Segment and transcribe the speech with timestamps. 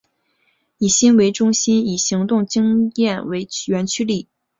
[0.79, 4.27] 以心为中心以行动经验为原驱力。